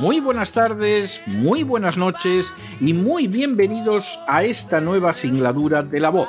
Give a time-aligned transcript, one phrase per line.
[0.00, 6.10] muy buenas tardes, muy buenas noches y muy bienvenidos a esta nueva singladura de La
[6.10, 6.28] Voz.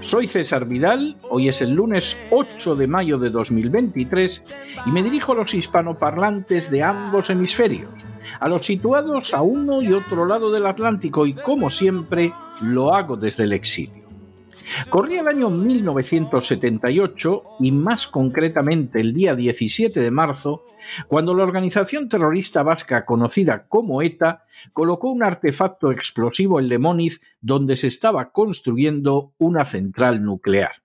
[0.00, 4.44] Soy César Vidal, hoy es el lunes 8 de mayo de 2023
[4.86, 7.90] y me dirijo a los hispanoparlantes de ambos hemisferios,
[8.40, 13.16] a los situados a uno y otro lado del Atlántico y como siempre lo hago
[13.16, 14.03] desde el exilio.
[14.88, 20.64] Corría el año 1978 y más concretamente el día 17 de marzo,
[21.08, 27.76] cuando la organización terrorista vasca conocida como ETA colocó un artefacto explosivo en Lemóniz donde
[27.76, 30.82] se estaba construyendo una central nuclear.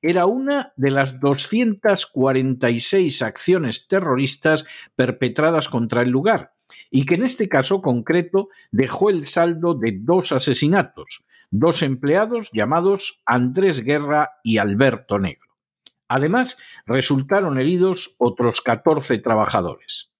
[0.00, 6.52] Era una de las 246 acciones terroristas perpetradas contra el lugar,
[6.90, 13.22] y que en este caso concreto dejó el saldo de dos asesinatos, dos empleados llamados
[13.26, 15.48] Andrés Guerra y Alberto Negro.
[16.08, 20.12] Además, resultaron heridos otros 14 trabajadores.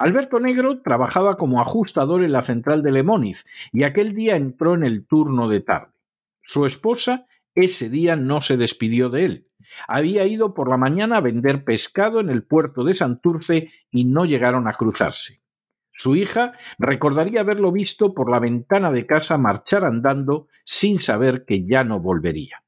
[0.00, 4.84] Alberto Negro trabajaba como ajustador en la central de Lemóniz y aquel día entró en
[4.84, 5.92] el turno de tarde.
[6.42, 9.48] Su esposa ese día no se despidió de él.
[9.86, 14.24] Había ido por la mañana a vender pescado en el puerto de Santurce y no
[14.24, 15.39] llegaron a cruzarse.
[16.00, 21.66] Su hija recordaría haberlo visto por la ventana de casa marchar andando sin saber que
[21.66, 22.64] ya no volvería.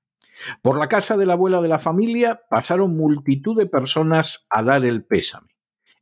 [0.60, 4.84] Por la casa de la abuela de la familia pasaron multitud de personas a dar
[4.84, 5.48] el pésame.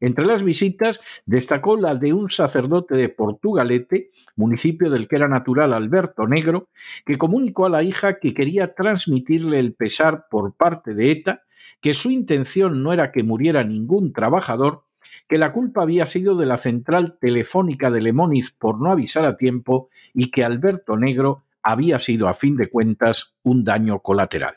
[0.01, 5.73] Entre las visitas destacó la de un sacerdote de Portugalete, municipio del que era natural
[5.73, 6.69] Alberto Negro,
[7.07, 11.43] que comunicó a la hija que quería transmitirle el pesar por parte de ETA,
[11.81, 14.83] que su intención no era que muriera ningún trabajador,
[15.28, 19.37] que la culpa había sido de la central telefónica de Lemóniz por no avisar a
[19.37, 24.56] tiempo y que Alberto Negro había sido a fin de cuentas un daño colateral.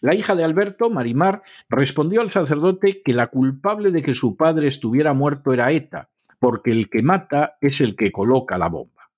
[0.00, 4.68] La hija de Alberto, Marimar, respondió al sacerdote que la culpable de que su padre
[4.68, 9.10] estuviera muerto era ETA, porque el que mata es el que coloca la bomba.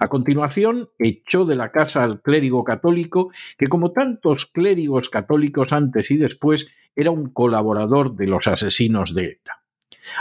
[0.00, 6.10] A continuación, echó de la casa al clérigo católico, que como tantos clérigos católicos antes
[6.10, 9.63] y después, era un colaborador de los asesinos de ETA.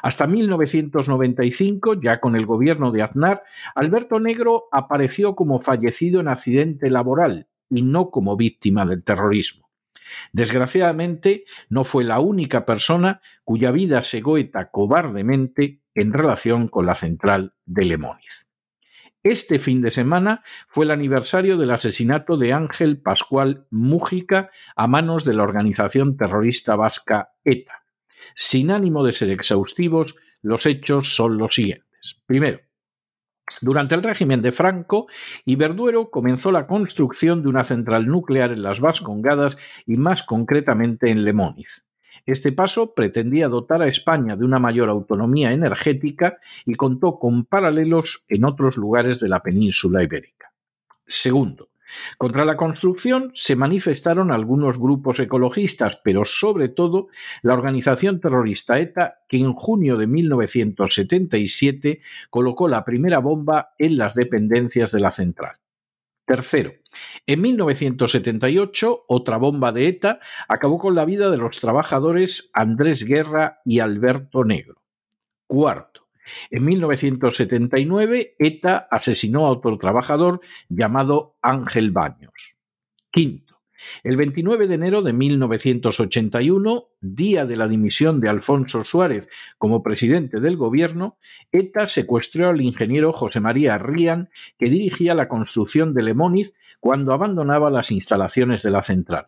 [0.02, 3.44] Hasta 1995, ya con el gobierno de Aznar,
[3.76, 9.70] Alberto Negro apareció como fallecido en accidente laboral y no como víctima del terrorismo.
[10.32, 16.96] Desgraciadamente, no fue la única persona cuya vida se goeta cobardemente en relación con la
[16.96, 18.48] central de Lemóniz.
[19.24, 25.24] Este fin de semana fue el aniversario del asesinato de Ángel Pascual Mújica a manos
[25.24, 27.83] de la organización terrorista vasca ETA.
[28.36, 32.22] Sin ánimo de ser exhaustivos, los hechos son los siguientes.
[32.26, 32.60] Primero,
[33.62, 35.08] durante el régimen de Franco,
[35.46, 41.24] Iberduero comenzó la construcción de una central nuclear en las Vascongadas y más concretamente en
[41.24, 41.86] Lemóniz.
[42.26, 48.24] Este paso pretendía dotar a España de una mayor autonomía energética y contó con paralelos
[48.30, 50.54] en otros lugares de la península ibérica.
[51.06, 51.70] Segundo,
[52.18, 57.08] contra la construcción se manifestaron algunos grupos ecologistas, pero sobre todo
[57.42, 64.16] la organización terrorista ETA, que en junio de 1977 colocó la primera bomba en las
[64.16, 65.58] dependencias de la central.
[66.26, 66.74] Tercero,
[67.28, 73.62] en 1978, otra bomba de ETA acabó con la vida de los trabajadores Andrés Guerra
[73.66, 74.82] y Alberto Negro.
[75.48, 76.03] Cuarto,
[76.50, 82.56] en 1979, ETA asesinó a otro trabajador llamado Ángel Baños.
[83.12, 83.54] Quinto,
[84.04, 90.40] el 29 de enero de 1981, día de la dimisión de Alfonso Suárez como presidente
[90.40, 91.18] del gobierno,
[91.52, 97.70] ETA secuestró al ingeniero José María Rían, que dirigía la construcción de Lemóniz cuando abandonaba
[97.70, 99.28] las instalaciones de la central.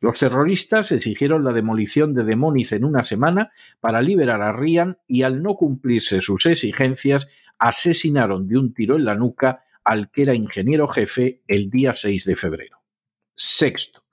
[0.00, 5.22] Los terroristas exigieron la demolición de Demóniz en una semana para liberar a Rian y
[5.22, 7.28] al no cumplirse sus exigencias
[7.58, 12.24] asesinaron de un tiro en la nuca al que era ingeniero jefe el día 6
[12.24, 12.82] de febrero.
[13.36, 14.03] Sexto.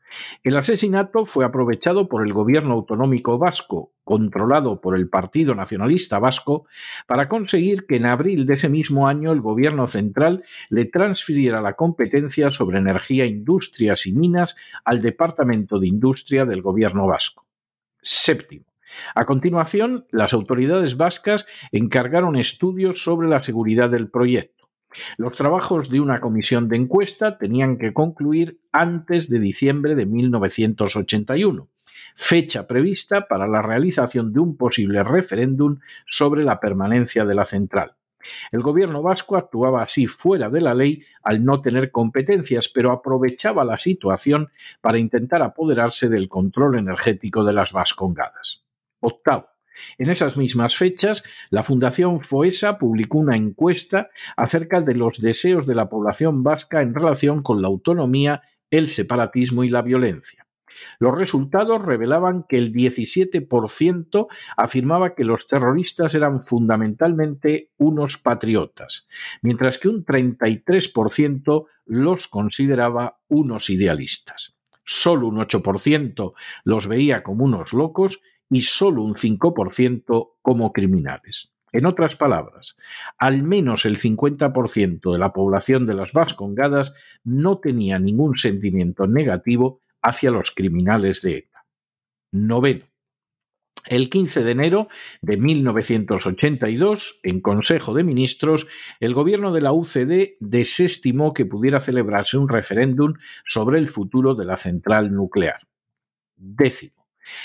[0.44, 6.66] El asesinato fue aprovechado por el gobierno autonómico vasco, controlado por el Partido Nacionalista Vasco,
[7.08, 11.74] para conseguir que en abril de ese mismo año el gobierno central le transfiriera la
[11.74, 17.46] competencia sobre energía, industrias y minas al Departamento de Industria del gobierno vasco.
[18.02, 18.66] Séptimo.
[19.16, 24.61] A continuación, las autoridades vascas encargaron estudios sobre la seguridad del proyecto.
[25.18, 31.70] Los trabajos de una comisión de encuesta tenían que concluir antes de diciembre de 1981,
[32.16, 37.96] fecha prevista para la realización de un posible referéndum sobre la permanencia de la central.
[38.52, 43.66] El gobierno vasco actuaba así fuera de la ley al no tener competencias, pero aprovechaba
[43.66, 44.50] la situación
[44.80, 48.64] para intentar apoderarse del control energético de las Vascongadas.
[49.00, 49.51] Octavo.
[49.98, 55.76] En esas mismas fechas, la Fundación FOESA publicó una encuesta acerca de los deseos de
[55.76, 60.48] la población vasca en relación con la autonomía, el separatismo y la violencia.
[61.00, 69.08] Los resultados revelaban que el 17% afirmaba que los terroristas eran fundamentalmente unos patriotas,
[69.42, 74.56] mientras que un 33% los consideraba unos idealistas.
[74.84, 76.34] Solo un 8%
[76.64, 81.54] los veía como unos locos y solo un 5% como criminales.
[81.72, 82.76] En otras palabras,
[83.18, 86.94] al menos el 50% de la población de las Vascongadas
[87.24, 91.66] no tenía ningún sentimiento negativo hacia los criminales de ETA.
[92.34, 92.91] Noveno.
[93.88, 94.88] El 15 de enero
[95.22, 98.68] de 1982, en Consejo de Ministros,
[99.00, 104.46] el gobierno de la UCD desestimó que pudiera celebrarse un referéndum sobre el futuro de
[104.46, 105.68] la central nuclear.
[106.36, 107.02] Décimo.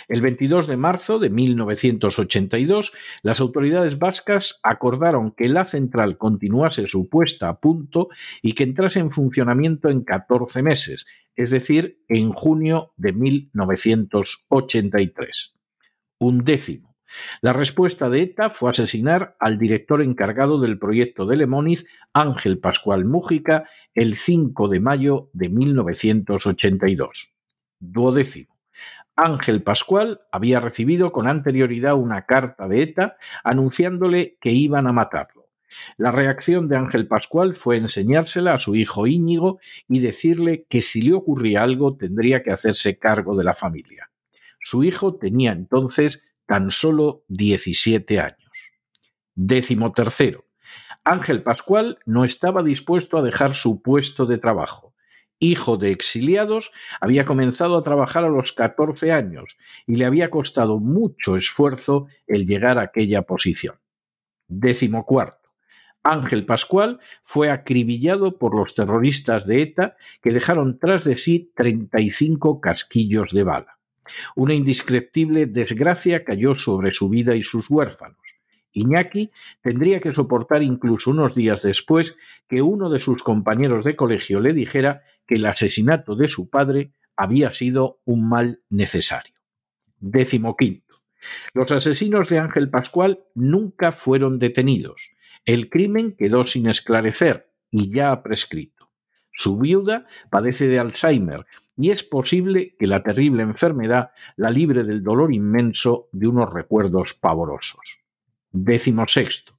[0.08, 2.92] El 22 de marzo de 1982,
[3.22, 8.08] las autoridades vascas acordaron que la central continuase su puesta a punto
[8.42, 15.55] y que entrase en funcionamiento en 14 meses, es decir, en junio de 1983.
[16.18, 16.96] Un décimo.
[17.40, 23.04] La respuesta de ETA fue asesinar al director encargado del proyecto de Lemoniz, Ángel Pascual
[23.04, 27.32] Mújica, el 5 de mayo de 1982.
[27.78, 28.56] Duodécimo.
[29.14, 35.48] Ángel Pascual había recibido con anterioridad una carta de ETA anunciándole que iban a matarlo.
[35.96, 39.58] La reacción de Ángel Pascual fue enseñársela a su hijo Íñigo
[39.88, 44.10] y decirle que si le ocurría algo tendría que hacerse cargo de la familia.
[44.68, 48.72] Su hijo tenía entonces tan solo 17 años.
[49.36, 50.44] Décimo tercero.
[51.04, 54.92] Ángel Pascual no estaba dispuesto a dejar su puesto de trabajo
[55.38, 60.80] hijo de exiliados, había comenzado a trabajar a los 14 años y le había costado
[60.80, 63.76] mucho esfuerzo el llegar a aquella posición.
[64.48, 65.50] Décimo cuarto.
[66.02, 72.62] Ángel Pascual fue acribillado por los terroristas de ETA que dejaron tras de sí 35
[72.62, 73.75] casquillos de bala.
[74.34, 78.20] Una indescriptible desgracia cayó sobre su vida y sus huérfanos.
[78.72, 79.30] Iñaki
[79.62, 84.52] tendría que soportar incluso unos días después que uno de sus compañeros de colegio le
[84.52, 89.34] dijera que el asesinato de su padre había sido un mal necesario.
[89.98, 91.02] Décimo quinto.
[91.54, 95.10] Los asesinos de Ángel Pascual nunca fueron detenidos.
[95.46, 98.90] El crimen quedó sin esclarecer y ya prescrito.
[99.32, 105.02] Su viuda padece de Alzheimer y es posible que la terrible enfermedad la libre del
[105.02, 108.00] dolor inmenso de unos recuerdos pavorosos.
[108.50, 109.56] Décimo sexto.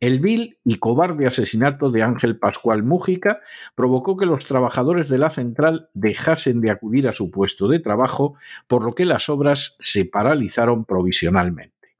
[0.00, 3.40] El vil y cobarde asesinato de Ángel Pascual Mújica
[3.74, 8.34] provocó que los trabajadores de la central dejasen de acudir a su puesto de trabajo,
[8.66, 11.96] por lo que las obras se paralizaron provisionalmente.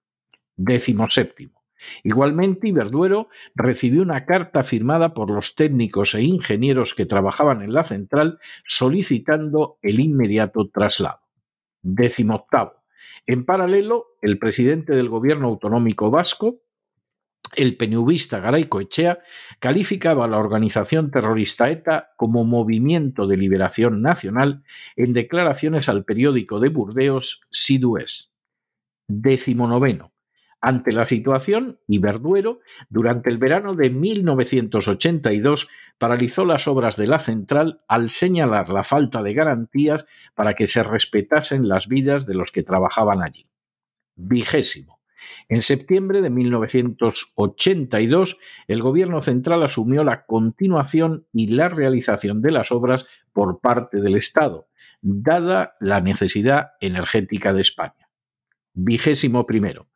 [0.57, 1.58] Décimo séptimo.
[2.03, 7.85] Igualmente, Iberduero recibió una carta firmada por los técnicos e ingenieros que trabajaban en la
[7.85, 11.21] central solicitando el inmediato traslado.
[11.83, 12.85] Décimo octavo.
[13.27, 16.63] En paralelo, el presidente del gobierno autonómico vasco,
[17.57, 19.21] el penubista Garay Coechea,
[19.59, 24.63] calificaba a la organización terrorista ETA como movimiento de liberación nacional
[24.97, 28.33] en declaraciones al periódico de Burdeos Sidués.
[29.09, 30.13] Décimo noveno.
[30.61, 37.85] Ante la situación, Iberduero, durante el verano de 1982, paralizó las obras de la central
[37.87, 42.65] al señalar la falta de garantías para que se respetasen las vidas de los que
[42.65, 43.47] trabajaban allí.
[44.17, 44.99] Vigésimo.
[45.49, 52.73] En septiembre de 1982, el Gobierno central asumió la continuación y la realización de las
[52.73, 54.67] obras por parte del Estado,
[55.01, 58.11] dada la necesidad energética de España.
[58.75, 59.87] Vigésimo primero.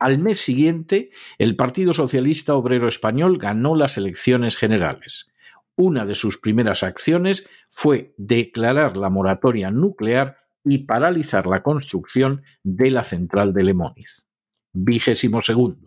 [0.00, 5.30] Al mes siguiente, el Partido Socialista Obrero Español ganó las elecciones generales.
[5.76, 12.90] Una de sus primeras acciones fue declarar la moratoria nuclear y paralizar la construcción de
[12.90, 14.24] la central de Lemóniz.
[14.72, 15.86] Vigésimo segundo.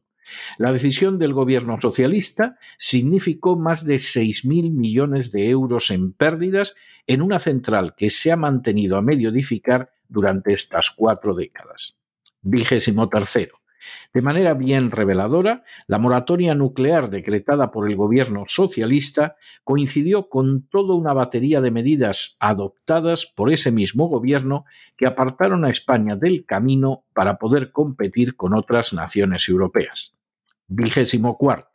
[0.60, 6.76] La decisión del gobierno socialista significó más de 6.000 millones de euros en pérdidas
[7.08, 11.98] en una central que se ha mantenido a medio edificar durante estas cuatro décadas.
[12.42, 13.63] Vigésimo tercero.
[14.14, 20.96] De manera bien reveladora, la moratoria nuclear decretada por el gobierno socialista coincidió con toda
[20.96, 24.66] una batería de medidas adoptadas por ese mismo gobierno
[24.98, 30.16] que apartaron a España del camino para poder competir con otras naciones europeas.
[30.68, 31.70] Vigésimo cuarto.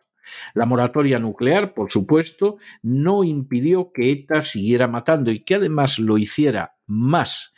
[0.55, 6.19] La moratoria nuclear, por supuesto, no impidió que ETA siguiera matando y que además lo
[6.19, 7.55] hiciera más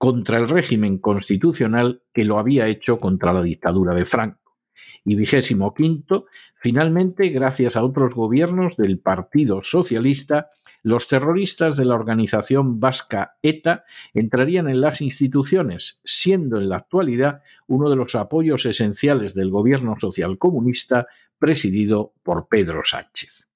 [0.00, 4.56] contra el régimen constitucional que lo había hecho contra la dictadura de Franco.
[5.04, 10.48] Y vigésimo quinto, finalmente, gracias a otros gobiernos del Partido Socialista,
[10.82, 17.42] los terroristas de la organización vasca ETA entrarían en las instituciones, siendo en la actualidad
[17.66, 23.49] uno de los apoyos esenciales del gobierno social comunista presidido por Pedro Sánchez.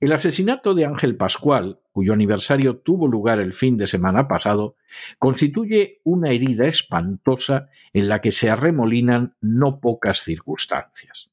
[0.00, 4.76] El asesinato de Ángel Pascual, cuyo aniversario tuvo lugar el fin de semana pasado,
[5.18, 11.30] constituye una herida espantosa en la que se arremolinan no pocas circunstancias.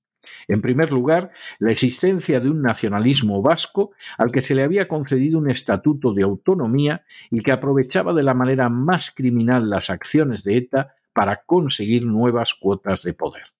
[0.48, 5.38] En primer lugar, la existencia de un nacionalismo vasco al que se le había concedido
[5.38, 10.58] un estatuto de autonomía y que aprovechaba de la manera más criminal las acciones de
[10.58, 13.54] ETA para conseguir nuevas cuotas de poder.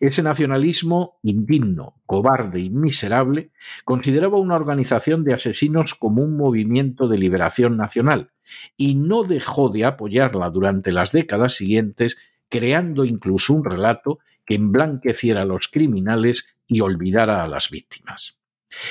[0.00, 3.50] Ese nacionalismo indigno, cobarde y miserable
[3.84, 8.30] consideraba una organización de asesinos como un movimiento de liberación nacional
[8.76, 12.16] y no dejó de apoyarla durante las décadas siguientes,
[12.48, 18.38] creando incluso un relato que emblanqueciera a los criminales y olvidara a las víctimas.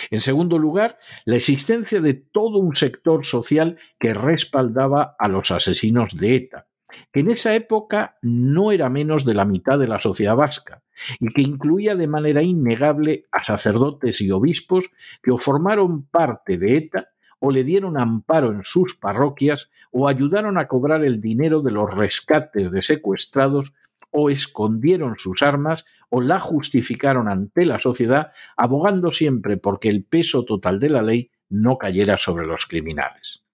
[0.10, 6.16] En segundo lugar, la existencia de todo un sector social que respaldaba a los asesinos
[6.18, 6.68] de ETA,
[7.12, 10.84] que en esa época no era menos de la mitad de la sociedad vasca
[11.20, 16.78] y que incluía de manera innegable a sacerdotes y obispos que o formaron parte de
[16.78, 17.10] ETA
[17.40, 21.94] o le dieron amparo en sus parroquias o ayudaron a cobrar el dinero de los
[21.94, 23.74] rescates de secuestrados
[24.12, 30.46] o escondieron sus armas o la justificaron ante la sociedad, abogando siempre porque el peso
[30.46, 33.46] total de la ley no cayera sobre los criminales.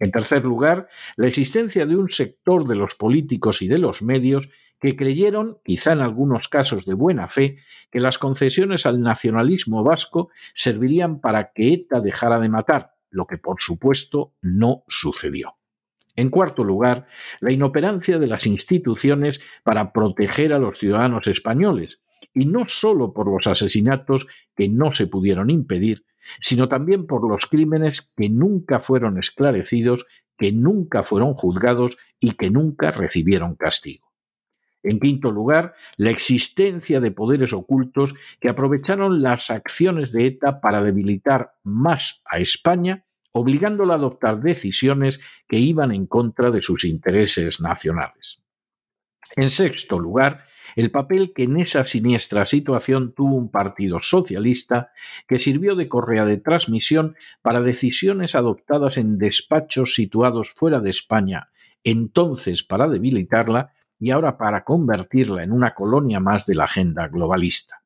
[0.00, 4.48] En tercer lugar, la existencia de un sector de los políticos y de los medios
[4.80, 7.58] que creyeron, quizá en algunos casos de buena fe,
[7.90, 13.36] que las concesiones al nacionalismo vasco servirían para que ETA dejara de matar, lo que
[13.36, 15.56] por supuesto no sucedió.
[16.16, 17.06] En cuarto lugar,
[17.40, 22.02] la inoperancia de las instituciones para proteger a los ciudadanos españoles,
[22.32, 24.26] y no solo por los asesinatos
[24.56, 26.04] que no se pudieron impedir,
[26.38, 32.50] sino también por los crímenes que nunca fueron esclarecidos, que nunca fueron juzgados y que
[32.50, 34.10] nunca recibieron castigo.
[34.82, 40.82] En quinto lugar, la existencia de poderes ocultos que aprovecharon las acciones de ETA para
[40.82, 47.60] debilitar más a España, obligándola a adoptar decisiones que iban en contra de sus intereses
[47.60, 48.42] nacionales.
[49.36, 50.44] En sexto lugar,
[50.76, 54.92] el papel que en esa siniestra situación tuvo un partido socialista
[55.26, 61.50] que sirvió de correa de transmisión para decisiones adoptadas en despachos situados fuera de España,
[61.84, 67.79] entonces para debilitarla y ahora para convertirla en una colonia más de la agenda globalista.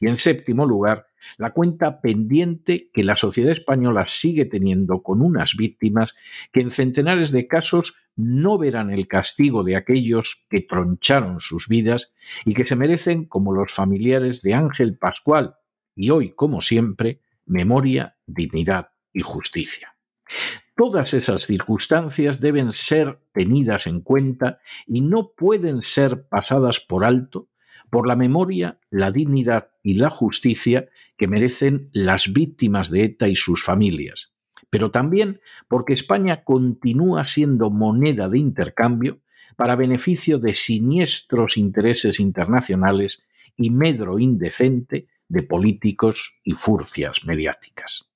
[0.00, 1.06] Y en séptimo lugar,
[1.38, 6.14] la cuenta pendiente que la sociedad española sigue teniendo con unas víctimas
[6.52, 12.12] que en centenares de casos no verán el castigo de aquellos que troncharon sus vidas
[12.44, 15.56] y que se merecen, como los familiares de Ángel Pascual,
[15.94, 19.96] y hoy, como siempre, memoria, dignidad y justicia.
[20.76, 27.48] Todas esas circunstancias deben ser tenidas en cuenta y no pueden ser pasadas por alto
[27.90, 33.34] por la memoria, la dignidad y la justicia que merecen las víctimas de ETA y
[33.34, 34.34] sus familias,
[34.70, 39.20] pero también porque España continúa siendo moneda de intercambio
[39.56, 43.22] para beneficio de siniestros intereses internacionales
[43.56, 48.10] y medro indecente de políticos y furcias mediáticas.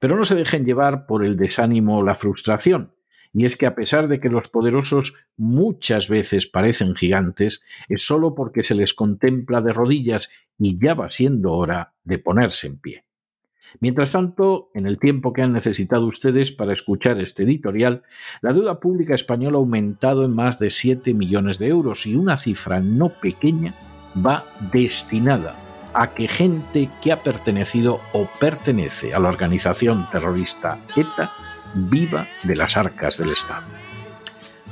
[0.00, 2.94] Pero no se dejen llevar por el desánimo o la frustración,
[3.32, 8.34] y es que a pesar de que los poderosos muchas veces parecen gigantes, es solo
[8.34, 13.04] porque se les contempla de rodillas y ya va siendo hora de ponerse en pie.
[13.80, 18.02] Mientras tanto, en el tiempo que han necesitado ustedes para escuchar este editorial,
[18.42, 22.36] la deuda pública española ha aumentado en más de 7 millones de euros y una
[22.36, 23.74] cifra no pequeña
[24.14, 25.56] va destinada
[25.94, 31.30] a que gente que ha pertenecido o pertenece a la organización terrorista ETA
[31.74, 33.64] viva de las arcas del Estado.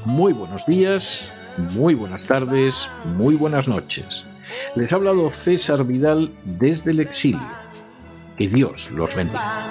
[0.05, 4.27] Muy buenos días, muy buenas tardes, muy buenas noches.
[4.75, 7.41] Les ha hablado César Vidal desde el exilio.
[8.37, 9.71] Que Dios los bendiga.